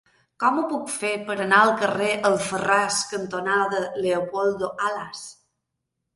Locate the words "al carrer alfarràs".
1.65-3.03